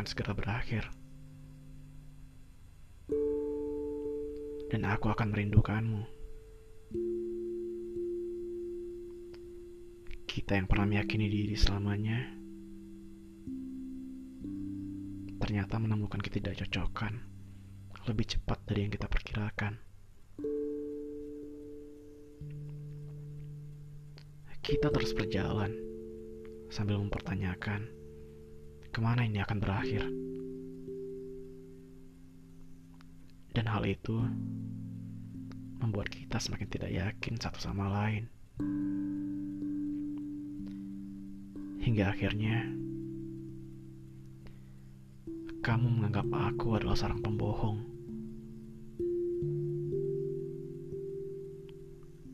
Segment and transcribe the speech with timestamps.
[0.00, 0.88] akan segera berakhir.
[4.72, 6.02] Dan aku akan merindukanmu.
[10.24, 12.32] Kita yang pernah meyakini diri selamanya,
[15.36, 17.20] ternyata menemukan ketidakcocokan
[18.08, 19.76] lebih cepat dari yang kita perkirakan.
[24.64, 25.74] Kita terus berjalan
[26.70, 27.99] sambil mempertanyakan
[28.90, 30.02] ke mana ini akan berakhir.
[33.50, 34.14] Dan hal itu
[35.82, 38.26] membuat kita semakin tidak yakin satu sama lain.
[41.80, 42.68] Hingga akhirnya,
[45.64, 47.78] kamu menganggap aku adalah seorang pembohong.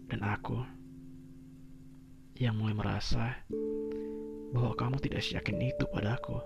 [0.07, 0.59] Dan aku
[2.37, 3.41] yang mulai merasa
[4.55, 6.39] bahwa kamu tidak seyakin itu padaku.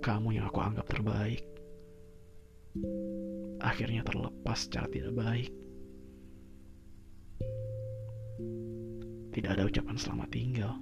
[0.00, 1.42] Kamu yang aku anggap terbaik,
[3.58, 5.52] akhirnya terlepas secara tidak baik.
[9.34, 10.72] Tidak ada ucapan selamat tinggal.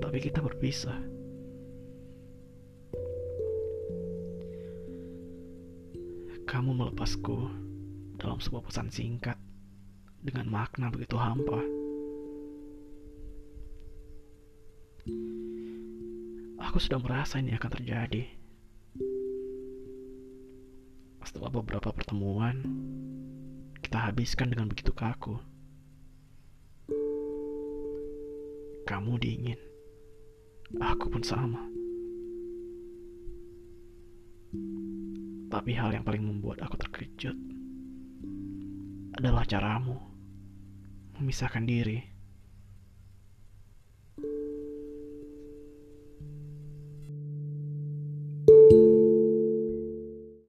[0.00, 0.96] Tapi kita berpisah.
[6.48, 7.46] Kamu melepasku
[8.16, 9.36] dalam sebuah pesan singkat
[10.20, 11.60] dengan makna begitu hampa.
[16.60, 18.22] Aku sudah merasa ini akan terjadi.
[21.24, 22.60] Setelah beberapa pertemuan,
[23.80, 25.40] kita habiskan dengan begitu kaku.
[28.84, 29.58] Kamu dingin.
[30.78, 31.64] Aku pun sama.
[35.50, 37.34] Tapi hal yang paling membuat aku terkejut
[39.18, 40.09] adalah caramu
[41.20, 42.09] memisahkan diri